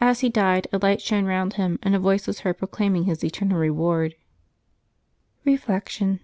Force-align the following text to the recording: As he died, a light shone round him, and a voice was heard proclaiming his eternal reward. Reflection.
As 0.00 0.20
he 0.20 0.30
died, 0.30 0.66
a 0.72 0.78
light 0.78 1.02
shone 1.02 1.26
round 1.26 1.52
him, 1.52 1.78
and 1.82 1.94
a 1.94 1.98
voice 1.98 2.26
was 2.26 2.40
heard 2.40 2.56
proclaiming 2.56 3.04
his 3.04 3.22
eternal 3.22 3.58
reward. 3.58 4.14
Reflection. 5.44 6.20